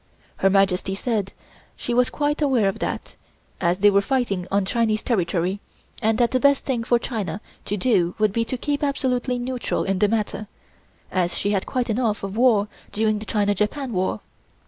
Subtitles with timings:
[0.37, 1.31] Her Majesty said
[1.75, 3.15] she was quite aware of that,
[3.61, 5.59] as they were fighting on Chinese territory,
[6.01, 9.83] and that the best thing for China to do would be to keep absolutely neutral
[9.83, 10.47] in the matter,
[11.11, 14.21] as she had quite enough of war during the China Japan war.